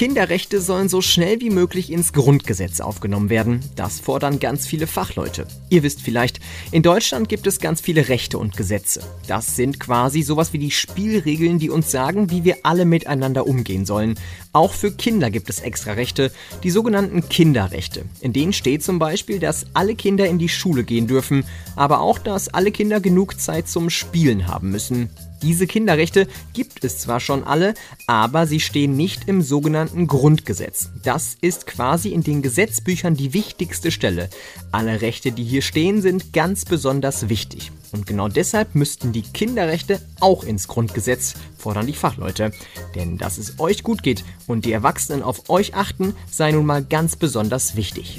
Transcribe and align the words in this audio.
Kinderrechte 0.00 0.62
sollen 0.62 0.88
so 0.88 1.02
schnell 1.02 1.42
wie 1.42 1.50
möglich 1.50 1.92
ins 1.92 2.14
Grundgesetz 2.14 2.80
aufgenommen 2.80 3.28
werden. 3.28 3.60
Das 3.76 4.00
fordern 4.00 4.40
ganz 4.40 4.66
viele 4.66 4.86
Fachleute. 4.86 5.46
Ihr 5.68 5.82
wisst 5.82 6.00
vielleicht, 6.00 6.40
in 6.72 6.82
Deutschland 6.82 7.28
gibt 7.28 7.46
es 7.46 7.60
ganz 7.60 7.82
viele 7.82 8.08
Rechte 8.08 8.38
und 8.38 8.56
Gesetze. 8.56 9.02
Das 9.26 9.56
sind 9.56 9.78
quasi 9.78 10.22
sowas 10.22 10.54
wie 10.54 10.58
die 10.58 10.70
Spielregeln, 10.70 11.58
die 11.58 11.68
uns 11.68 11.90
sagen, 11.90 12.30
wie 12.30 12.44
wir 12.44 12.56
alle 12.62 12.86
miteinander 12.86 13.46
umgehen 13.46 13.84
sollen. 13.84 14.14
Auch 14.54 14.72
für 14.72 14.90
Kinder 14.90 15.30
gibt 15.30 15.50
es 15.50 15.60
extra 15.60 15.92
Rechte, 15.92 16.32
die 16.62 16.70
sogenannten 16.70 17.28
Kinderrechte. 17.28 18.06
In 18.22 18.32
denen 18.32 18.54
steht 18.54 18.82
zum 18.82 18.98
Beispiel, 18.98 19.38
dass 19.38 19.66
alle 19.74 19.94
Kinder 19.96 20.26
in 20.26 20.38
die 20.38 20.48
Schule 20.48 20.82
gehen 20.82 21.08
dürfen, 21.08 21.44
aber 21.76 22.00
auch, 22.00 22.18
dass 22.18 22.48
alle 22.48 22.72
Kinder 22.72 23.00
genug 23.00 23.38
Zeit 23.38 23.68
zum 23.68 23.90
Spielen 23.90 24.48
haben 24.48 24.70
müssen. 24.70 25.10
Diese 25.42 25.66
Kinderrechte 25.66 26.28
gibt 26.52 26.84
es 26.84 26.98
zwar 26.98 27.18
schon 27.18 27.44
alle, 27.44 27.72
aber 28.06 28.46
sie 28.46 28.60
stehen 28.60 28.96
nicht 28.96 29.26
im 29.26 29.40
sogenannten 29.40 29.89
Grundgesetz. 30.06 30.90
Das 31.02 31.36
ist 31.40 31.66
quasi 31.66 32.10
in 32.10 32.22
den 32.22 32.42
Gesetzbüchern 32.42 33.14
die 33.14 33.32
wichtigste 33.32 33.90
Stelle. 33.90 34.30
Alle 34.72 35.00
Rechte, 35.00 35.32
die 35.32 35.44
hier 35.44 35.62
stehen, 35.62 36.02
sind 36.02 36.32
ganz 36.32 36.64
besonders 36.64 37.28
wichtig. 37.28 37.72
Und 37.92 38.06
genau 38.06 38.28
deshalb 38.28 38.74
müssten 38.74 39.12
die 39.12 39.22
Kinderrechte 39.22 40.00
auch 40.20 40.44
ins 40.44 40.68
Grundgesetz, 40.68 41.34
fordern 41.58 41.86
die 41.86 41.92
Fachleute. 41.92 42.52
Denn 42.94 43.18
dass 43.18 43.38
es 43.38 43.58
euch 43.58 43.82
gut 43.82 44.02
geht 44.02 44.24
und 44.46 44.64
die 44.64 44.72
Erwachsenen 44.72 45.22
auf 45.22 45.50
euch 45.50 45.74
achten, 45.74 46.14
sei 46.30 46.52
nun 46.52 46.66
mal 46.66 46.84
ganz 46.84 47.16
besonders 47.16 47.76
wichtig. 47.76 48.18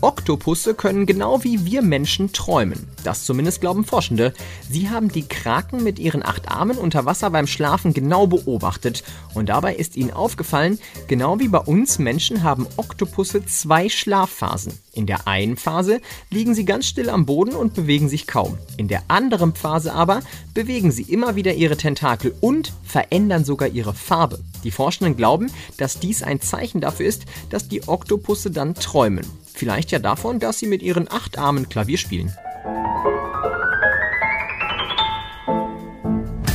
Oktopusse 0.00 0.74
können 0.74 1.06
genau 1.06 1.42
wie 1.42 1.64
wir 1.64 1.82
Menschen 1.82 2.32
träumen. 2.32 2.88
Das 3.02 3.24
zumindest 3.24 3.60
glauben 3.60 3.84
Forschende. 3.84 4.32
Sie 4.70 4.90
haben 4.90 5.08
die 5.08 5.26
Kraken 5.26 5.82
mit 5.82 5.98
ihren 5.98 6.24
acht 6.24 6.48
Armen 6.48 6.78
unter 6.78 7.04
Wasser 7.04 7.30
beim 7.30 7.46
Schlafen 7.46 7.94
genau 7.94 8.26
beobachtet. 8.26 9.02
Und 9.34 9.48
dabei 9.48 9.74
ist 9.74 9.96
ihnen 9.96 10.12
aufgefallen, 10.12 10.78
genau 11.08 11.40
wie 11.40 11.48
bei 11.48 11.58
uns 11.58 11.98
Menschen 11.98 12.42
haben 12.42 12.66
Oktopusse 12.76 13.44
zwei 13.46 13.88
Schlafphasen. 13.88 14.72
In 14.92 15.06
der 15.06 15.26
einen 15.26 15.56
Phase 15.56 16.00
liegen 16.30 16.54
sie 16.54 16.64
ganz 16.64 16.86
still 16.86 17.10
am 17.10 17.26
Boden 17.26 17.54
und 17.54 17.74
bewegen 17.74 18.08
sich 18.08 18.26
kaum. 18.26 18.58
In 18.76 18.88
der 18.88 19.02
anderen 19.08 19.54
Phase 19.54 19.92
aber 19.92 20.20
bewegen 20.54 20.90
sie 20.90 21.02
immer 21.02 21.36
wieder 21.36 21.54
ihre 21.54 21.76
Tentakel 21.76 22.34
und 22.40 22.72
verändern 22.84 23.44
sogar 23.44 23.68
ihre 23.68 23.94
Farbe. 23.94 24.38
Die 24.64 24.70
Forschenden 24.70 25.16
glauben, 25.16 25.50
dass 25.76 26.00
dies 26.00 26.22
ein 26.22 26.40
Zeichen 26.40 26.80
dafür 26.80 27.06
ist, 27.06 27.26
dass 27.50 27.68
die 27.68 27.86
Oktopusse 27.86 28.50
dann 28.50 28.74
träumen. 28.74 29.24
Vielleicht 29.58 29.90
ja 29.90 29.98
davon, 29.98 30.38
dass 30.38 30.60
sie 30.60 30.68
mit 30.68 30.82
ihren 30.82 31.10
acht 31.10 31.36
Armen 31.36 31.68
Klavier 31.68 31.98
spielen. 31.98 32.32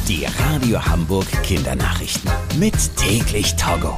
Die 0.07 0.25
Radio 0.39 0.85
Hamburg 0.85 1.25
Kindernachrichten. 1.43 2.31
Mit 2.57 2.75
täglich 2.95 3.57
Togo. 3.57 3.97